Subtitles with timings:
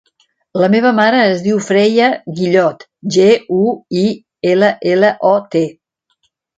[0.61, 2.09] La meva mare es diu Freya
[2.41, 2.87] Guillot:
[3.19, 3.63] ge, u,
[4.03, 4.09] i,
[4.57, 5.67] ela, ela, o, te.